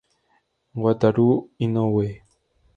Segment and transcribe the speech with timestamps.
[0.83, 1.29] Wataru
[1.65, 2.09] Inoue